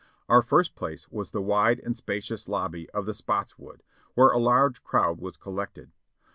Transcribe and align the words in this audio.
Our 0.27 0.41
first 0.41 0.73
place 0.73 1.07
was 1.11 1.29
the 1.29 1.43
wide 1.43 1.79
and 1.79 1.95
spacious 1.95 2.47
lobby 2.47 2.89
of 2.89 3.05
the 3.05 3.13
"Spottswood," 3.13 3.83
where 4.15 4.29
a 4.29 4.39
large 4.39 4.81
crowd 4.83 5.19
was 5.21 5.37
collected. 5.37 5.91